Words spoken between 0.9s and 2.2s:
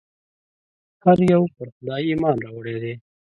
هر یو پر خدای